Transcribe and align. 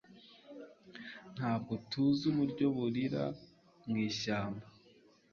Ntabwo 1.35 1.73
tuzi 1.89 2.23
ubushyo 2.31 2.67
burira 2.75 3.23
mu 3.87 3.95
ishyamba 4.07 4.65